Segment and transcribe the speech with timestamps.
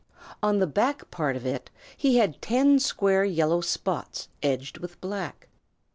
[0.41, 5.47] On the back part of it he had ten square yellow spots edged with black.